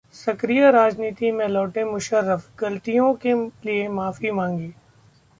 सक्रिय 0.15 0.69
राजनीति 0.71 1.31
में 1.31 1.47
लौटे 1.47 1.83
मुशर्रफ, 1.85 2.49
गलतियों 2.59 3.13
के 3.15 3.33
लिए 3.65 3.87
माफी 3.89 4.31
मांगी 4.31 4.73